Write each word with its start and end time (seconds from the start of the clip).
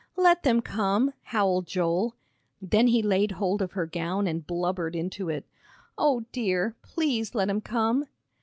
"Let 0.17 0.41
them 0.41 0.63
come," 0.63 1.13
howled 1.25 1.67
Joel. 1.67 2.15
Then 2.59 2.87
he 2.87 3.03
laid 3.03 3.33
hold 3.33 3.61
of 3.61 3.73
her 3.73 3.85
gown 3.85 4.25
and 4.25 4.47
blubbered 4.47 4.95
into 4.95 5.29
it. 5.29 5.45
"O 5.95 6.21
dear! 6.31 6.75
Please 6.81 7.35
let 7.35 7.49
'em 7.51 7.61
come!" 7.61 8.05